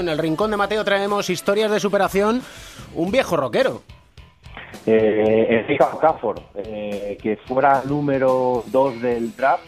[0.00, 2.42] En el rincón de Mateo traemos historias de superación,
[2.94, 3.82] un viejo rockero.
[4.86, 9.64] Eh, Okafor, eh, que fuera número 2 del draft,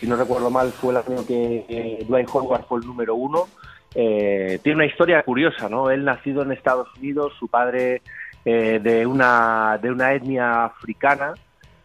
[0.00, 3.48] si no recuerdo mal, fue el año que eh, Dwight Howard fue el número 1.
[3.94, 5.90] Eh, tiene una historia curiosa, ¿no?
[5.90, 8.00] Él nacido en Estados Unidos, su padre
[8.44, 11.34] eh, de, una, de una etnia africana,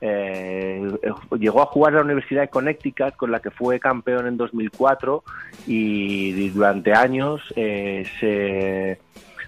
[0.01, 0.91] eh,
[1.37, 5.23] llegó a jugar a la Universidad de Connecticut, con la que fue campeón en 2004,
[5.67, 8.99] y durante años eh, se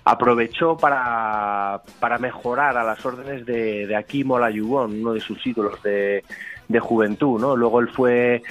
[0.04, 6.24] aprovechó para, para mejorar a las órdenes de, de Akim uno de sus ídolos de,
[6.68, 7.56] de juventud, ¿no?
[7.56, 8.42] Luego él fue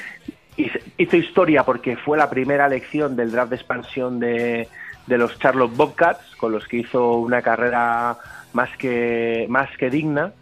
[0.96, 4.68] hizo historia porque fue la primera elección del draft de expansión de,
[5.06, 8.18] de los Charlotte Bobcats, con los que hizo una carrera
[8.52, 10.32] más que más que digna.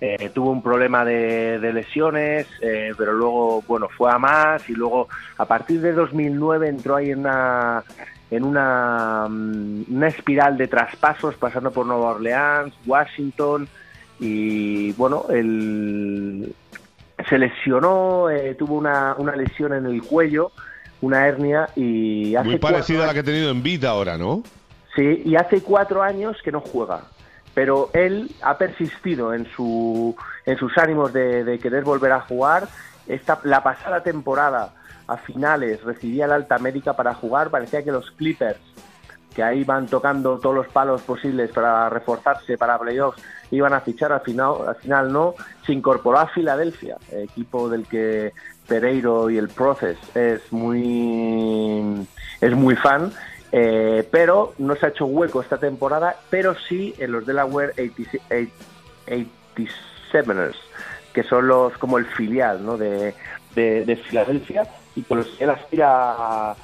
[0.00, 4.72] Eh, tuvo un problema de, de lesiones, eh, pero luego bueno fue a más y
[4.72, 7.82] luego a partir de 2009 entró ahí en una
[8.30, 13.66] en una, mm, una espiral de traspasos pasando por Nueva Orleans, Washington
[14.20, 16.54] y bueno el,
[17.28, 20.52] se lesionó, eh, tuvo una, una lesión en el cuello,
[21.00, 24.44] una hernia y hace Muy parecida a la que ha tenido en vida ahora, ¿no?
[24.94, 27.02] Sí, y hace cuatro años que no juega.
[27.58, 30.14] Pero él ha persistido en, su,
[30.46, 32.68] en sus ánimos de, de querer volver a jugar.
[33.08, 34.74] Esta, la pasada temporada,
[35.08, 37.50] a finales, recibía la alta médica para jugar.
[37.50, 38.60] Parecía que los Clippers,
[39.34, 43.20] que ahí van tocando todos los palos posibles para reforzarse para playoffs,
[43.50, 44.12] iban a fichar.
[44.12, 45.34] Al final, al final no.
[45.66, 48.34] Se incorporó a Filadelfia, equipo del que
[48.68, 52.06] Pereiro y el Process es muy,
[52.40, 53.10] es muy fan.
[53.50, 58.50] Eh, pero no se ha hecho hueco esta temporada, pero sí en los Delaware 86
[59.06, 60.54] 87ers,
[61.14, 62.76] que son los como el filial ¿no?
[62.76, 63.14] de,
[63.54, 66.56] de, de Filadelfia y con los que él aspira a,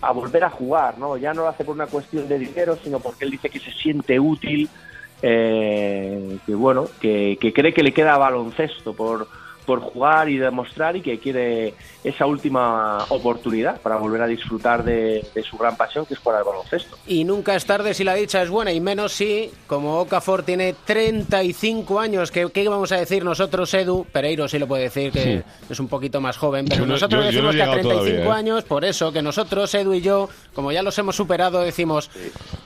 [0.00, 1.16] a volver a jugar, ¿no?
[1.16, 3.70] Ya no lo hace por una cuestión de dinero, sino porque él dice que se
[3.72, 4.70] siente útil,
[5.20, 9.28] eh, que bueno, que cree que le queda baloncesto por,
[9.66, 15.24] por jugar y demostrar y que quiere esa última oportunidad para volver a disfrutar de,
[15.34, 16.96] de su gran pasión que es jugar al baloncesto.
[17.06, 20.74] Y nunca es tarde si la dicha es buena, y menos si, como Okafor tiene
[20.84, 24.04] 35 años, que ¿qué vamos a decir nosotros, Edu?
[24.10, 25.42] Pereiro sí lo puede decir, que Sí.
[25.70, 27.66] es un poquito más joven, pero Yo no- nosotros yo- yo no decimos que a
[27.66, 28.38] llegado 35 todavía, ¿eh?
[28.38, 32.10] años, por eso, que nosotros, Edu y yo, como ya los hemos superado, decimos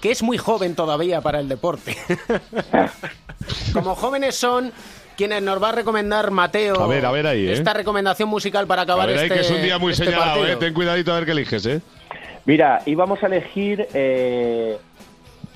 [0.01, 1.95] que es muy joven todavía para el deporte.
[3.73, 4.73] como jóvenes son
[5.17, 7.53] quienes nos va a recomendar Mateo A ver, a ver ahí, ¿eh?
[7.53, 10.05] esta recomendación musical para A acabar ver, ahí este que es un día muy este
[10.05, 10.49] señalado, partido.
[10.49, 10.57] ¿eh?
[10.57, 11.81] Ten cuidadito a ver qué eliges, ¿eh?
[12.45, 14.79] Mira, íbamos a elegir eh,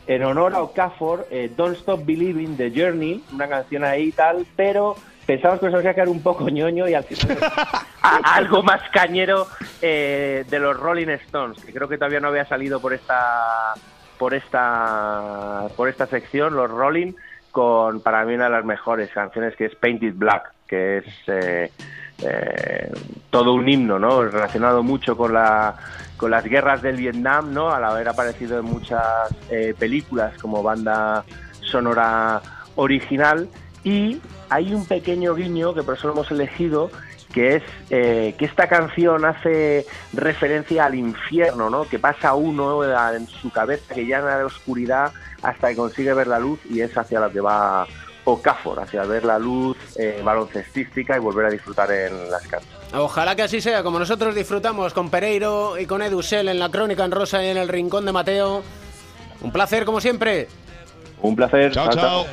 [0.06, 4.44] en honor a Okafor eh, Don't Stop Believing de Journey, una canción ahí y tal,
[4.56, 7.38] pero pensamos que nos iba a quedar un poco ñoño y al final
[8.02, 9.46] a- algo más cañero
[9.80, 13.74] eh, de los Rolling Stones, que creo que todavía no había salido por esta
[14.18, 17.12] por esta por esta sección, los Rolling,
[17.50, 21.70] con para mí una de las mejores canciones que es Painted Black, que es eh,
[22.22, 22.92] eh,
[23.30, 24.22] todo un himno, ¿no?
[24.24, 25.74] Relacionado mucho con la
[26.16, 27.70] con las guerras del Vietnam, ¿no?
[27.70, 31.24] Al haber aparecido en muchas eh, películas como banda
[31.62, 32.42] sonora
[32.76, 33.48] original
[33.84, 36.90] y hay un pequeño guiño que por eso lo hemos elegido
[37.32, 41.84] que es eh, que esta canción hace referencia al infierno, ¿no?
[41.84, 46.38] Que pasa uno en su cabeza que llena de oscuridad hasta que consigue ver la
[46.38, 47.86] luz y es hacia lo que va
[48.24, 52.68] Okafor, hacia ver la luz eh, baloncestística y volver a disfrutar en las canchas.
[52.92, 57.04] Ojalá que así sea, como nosotros disfrutamos con Pereiro y con Edusel en la Crónica
[57.04, 58.62] en Rosa y en el Rincón de Mateo.
[59.40, 60.48] Un placer, como siempre.
[61.22, 61.72] Un placer.
[61.72, 62.26] Chao, chao.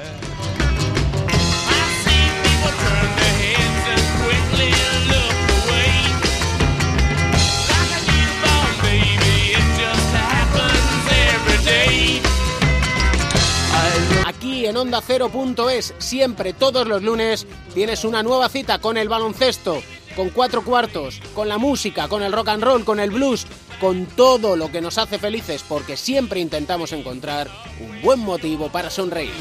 [14.67, 19.81] En Onda Cero.es, siempre, todos los lunes, tienes una nueva cita con el baloncesto,
[20.13, 23.47] con cuatro cuartos, con la música, con el rock and roll, con el blues,
[23.79, 27.49] con todo lo que nos hace felices, porque siempre intentamos encontrar
[27.79, 29.31] un buen motivo para sonreír.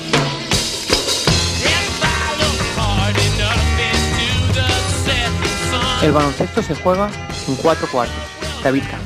[6.02, 7.10] El baloncesto se juega
[7.48, 8.14] en cuatro cuartos.
[8.62, 9.05] David Camp.